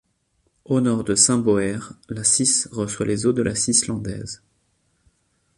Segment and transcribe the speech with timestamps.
[0.65, 4.41] Au nord de Saint-Bohaire, la Cisse reçoit les eaux de la Cisse landaise.